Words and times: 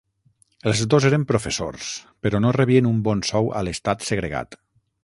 Els 0.71 0.79
dos 0.93 1.05
eren 1.09 1.27
professors, 1.33 1.91
però 2.27 2.43
no 2.47 2.55
rebien 2.59 2.91
un 2.95 3.05
bon 3.11 3.25
sou 3.33 3.53
a 3.61 3.65
l'estat 3.69 4.11
segregat. 4.13 4.61